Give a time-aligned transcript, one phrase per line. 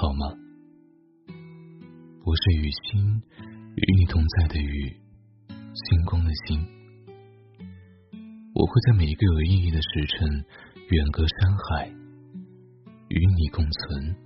[0.00, 0.26] 好吗？
[2.24, 3.22] 我是雨欣，
[3.76, 4.92] 与你同在的雨，
[5.48, 6.66] 星光的星。
[8.54, 10.44] 我会在每一个有意义的时辰，
[10.90, 11.88] 远隔山海，
[13.08, 14.16] 与你共存。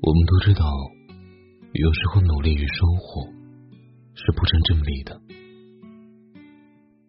[0.00, 0.64] 我们都知道，
[1.72, 3.37] 有时候努力与收获。
[4.28, 5.18] 是不成正比的。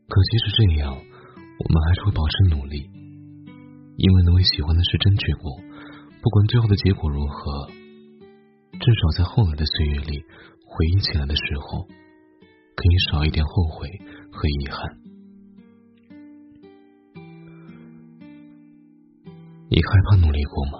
[0.07, 2.89] 可即使这样，我们还是会保持努力，
[3.97, 5.51] 因为能为喜欢的事争取过，
[6.23, 7.67] 不管最后的结果如何，
[8.71, 10.23] 至少在后来的岁月里，
[10.63, 13.89] 回忆起来的时候，可以少一点后悔
[14.31, 14.97] 和遗憾。
[19.69, 20.79] 你害怕努力过吗？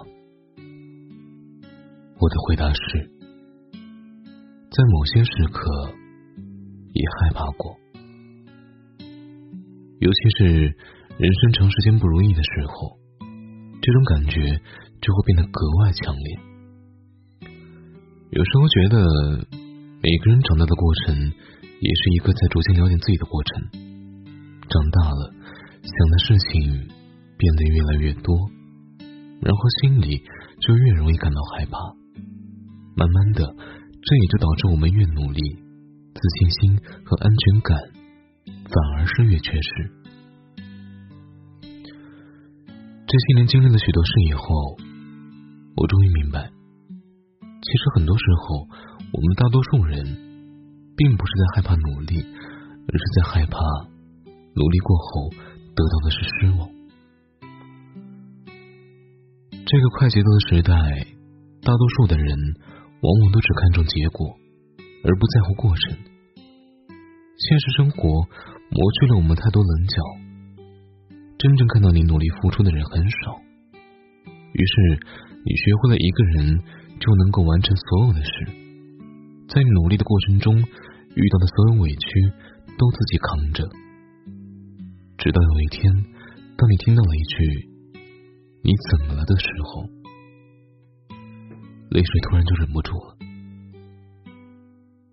[2.18, 3.10] 我的回答是，
[4.70, 5.99] 在某些时刻。
[6.92, 7.76] 也害怕过，
[10.00, 10.44] 尤其是
[11.18, 12.98] 人生长时间不如意的时候，
[13.80, 14.60] 这种感觉
[15.00, 16.38] 就会变得格外强烈。
[18.30, 18.96] 有时候觉得，
[20.02, 23.62] 每个人长大的过程，也是一个在逐渐了解自己的过程。
[24.68, 25.34] 长大了，
[25.82, 26.88] 想的事情
[27.36, 28.36] 变得越来越多，
[29.42, 30.22] 然后心里
[30.60, 31.78] 就越容易感到害怕。
[32.96, 35.69] 慢慢的，这也就导致我们越努力。
[36.20, 37.78] 自信心和安全感
[38.44, 39.90] 反而是越缺失。
[43.06, 44.76] 这些年经历了许多事以后，
[45.76, 46.50] 我终于明白，
[47.40, 48.68] 其实很多时候，
[49.12, 50.04] 我们大多数人
[50.94, 53.56] 并不是在害怕努力，而是在害怕
[54.54, 55.30] 努力过后
[55.74, 56.68] 得到的是失望。
[59.64, 60.74] 这个快节奏的时代，
[61.62, 62.36] 大多数的人
[63.00, 64.36] 往往都只看重结果。
[65.02, 65.96] 而不在乎过程，
[67.40, 68.28] 现实生活
[68.68, 69.96] 磨去了我们太多棱角，
[71.38, 73.40] 真正看到你努力付出的人很少。
[74.52, 75.00] 于是，
[75.46, 76.60] 你学会了一个人
[77.00, 78.44] 就能够完成所有的事，
[79.48, 82.30] 在努力的过程中遇到的所有委屈
[82.76, 83.64] 都自己扛着，
[85.16, 85.90] 直到有一天，
[86.58, 87.70] 当你听到了一句
[88.60, 89.88] “你怎么了”的时候，
[91.88, 93.16] 泪水突然就忍不住了。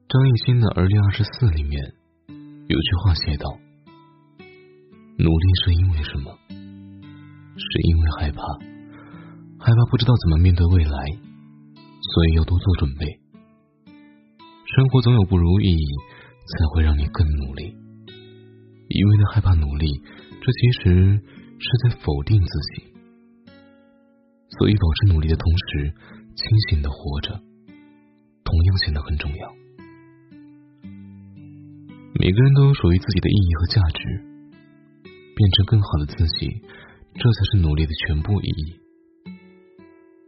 [0.10, 1.94] 张艺兴的《二零二十四》里面
[2.68, 3.48] 有句话写道
[5.18, 6.38] ：“努力是因为什么？
[6.50, 8.42] 是因为害怕，
[9.58, 13.22] 害怕不知道怎么面对未来，所以要多做准备。
[13.88, 17.74] 生活总有不如意，才会让你更努力。
[18.90, 19.88] 一味的害怕努力，
[20.42, 21.22] 这其实
[21.60, 22.84] 是在否定自己。
[24.60, 25.94] 所以，保持努力的同时，
[26.36, 27.30] 清醒的活着，
[28.44, 29.56] 同样显得很重要。”
[32.20, 34.02] 每个人都有属于自己的意义和价值，
[35.36, 36.50] 变成更好的自己，
[37.14, 38.74] 这才是努力的全部意义。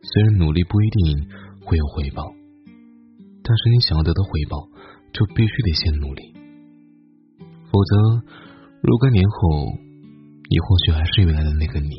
[0.04, 1.28] 虽然努力不一定
[1.66, 2.32] 会有回报，
[3.42, 4.70] 但是你想要得到回报，
[5.14, 6.32] 就必须得先努力。
[7.72, 8.22] 否则，
[8.84, 9.74] 若干年后，
[10.48, 11.90] 你或许还是原来的那个你，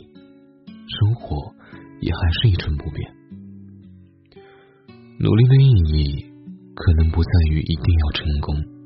[0.87, 1.53] 生活
[2.01, 3.13] 也还是一成不变。
[5.19, 6.27] 努力的意义，
[6.77, 8.80] 可能不在于一定要成功。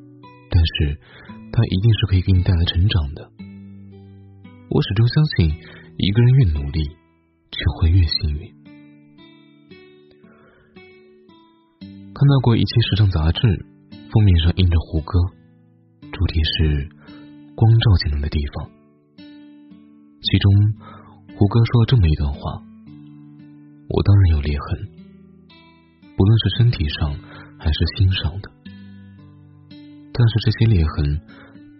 [0.54, 0.96] 但是，
[1.50, 3.28] 它一定是可以给你带来成长的。
[4.70, 5.50] 我始终相信，
[5.98, 6.80] 一个人越努力，
[7.50, 8.54] 就会越幸运。
[11.80, 13.66] 看到过一期时尚杂志，
[14.12, 15.18] 封面上印着胡歌，
[16.12, 16.88] 主题是
[17.58, 18.70] “光照进来的地方”。
[19.18, 20.52] 其中，
[21.36, 22.62] 胡歌说了这么一段话
[23.90, 24.88] ：“我当然有裂痕，
[26.16, 27.10] 不论是身体上
[27.58, 28.50] 还是心上的。”
[30.16, 31.20] 但是这些裂痕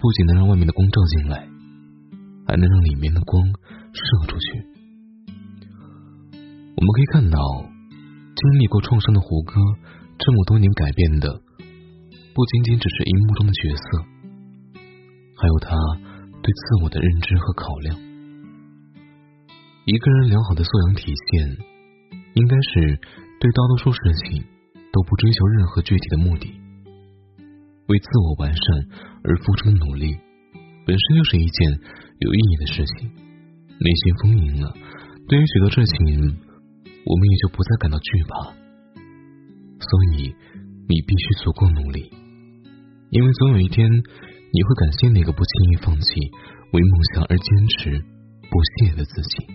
[0.01, 1.47] 不仅能让外面的光照进来，
[2.49, 4.67] 还能让里面的光射出去。
[6.75, 7.39] 我们可以看到，
[8.35, 9.55] 经历过创伤的胡歌，
[10.19, 11.41] 这么多年改变的
[12.35, 13.85] 不仅仅只是荧幕中的角色，
[15.39, 15.77] 还有他
[16.43, 17.97] 对自我的认知和考量。
[19.87, 21.57] 一个人良好的素养体现，
[22.35, 22.99] 应该是
[23.39, 24.43] 对大多数事情
[24.93, 26.54] 都不追求任何具体的目的。
[27.87, 28.65] 为自我完善
[29.25, 30.17] 而付出的努力，
[30.87, 31.81] 本身就是一件
[32.21, 33.11] 有意义的事情。
[33.77, 34.73] 内心丰盈了，
[35.29, 35.97] 对于许多事情，
[37.05, 38.55] 我们也就不再感到惧怕。
[39.81, 40.35] 所以，
[40.89, 42.11] 你必须足够努力，
[43.11, 46.09] 因为总有一天，你会感谢那个不轻易放弃、
[46.73, 48.01] 为梦想而坚持
[48.49, 49.47] 不懈的自己。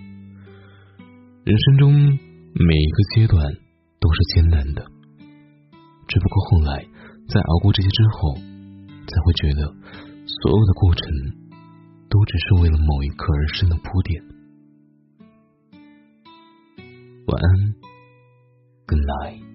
[1.46, 1.94] 人生中
[2.54, 3.42] 每一个阶段
[4.00, 4.86] 都是艰难的，
[6.08, 6.86] 只不过后来。
[7.30, 9.62] 在熬过这些之后，才会觉得
[10.26, 11.06] 所有的过程
[12.10, 14.24] 都只是为了某一刻而生的铺垫。
[17.28, 17.76] 晚安
[18.88, 19.49] ，Good night。